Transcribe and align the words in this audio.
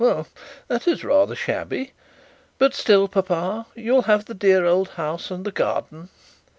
Well; 0.03 0.25
that 0.67 0.87
is 0.87 1.03
rather 1.03 1.35
shabby. 1.35 1.91
But 2.57 2.73
still, 2.73 3.07
papa, 3.07 3.67
you'll 3.75 4.01
have 4.09 4.25
the 4.25 4.33
dear 4.33 4.65
old 4.65 4.87
house 4.97 5.29
and 5.29 5.43
garden?' 5.53 6.09